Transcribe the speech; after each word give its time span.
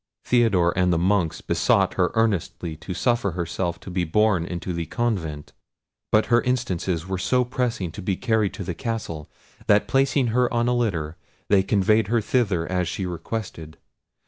Theodore 0.25 0.75
and 0.75 0.91
the 0.91 0.97
monks 0.97 1.41
besought 1.41 1.93
her 1.93 2.09
earnestly 2.15 2.75
to 2.77 2.93
suffer 2.95 3.33
herself 3.33 3.79
to 3.81 3.91
be 3.91 4.03
borne 4.03 4.45
into 4.45 4.73
the 4.73 4.87
convent; 4.87 5.53
but 6.11 6.25
her 6.25 6.41
instances 6.41 7.05
were 7.05 7.19
so 7.19 7.45
pressing 7.45 7.91
to 7.91 8.01
be 8.01 8.15
carried 8.17 8.55
to 8.55 8.63
the 8.63 8.73
castle, 8.73 9.29
that 9.67 9.87
placing 9.87 10.29
her 10.33 10.51
on 10.51 10.67
a 10.67 10.73
litter, 10.73 11.17
they 11.49 11.61
conveyed 11.61 12.07
her 12.07 12.19
thither 12.19 12.65
as 12.67 12.87
she 12.87 13.05
requested. 13.05 13.77